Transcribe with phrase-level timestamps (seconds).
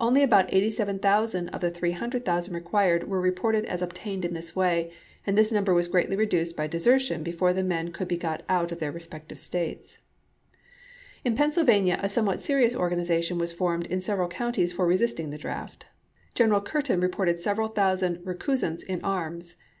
[0.00, 4.90] Only about 87,000 of the 300,000 required were re ported as obtained in this way,
[5.24, 8.72] and this number was greatly reduced by desertion before the men could be got out
[8.72, 9.98] of their respective States.
[11.24, 15.86] In Pennsylvania a somewhat serious organization was formed in several counties for resisting the draft.
[16.36, 19.54] Governor Curtin reported several thousand recusants in arms.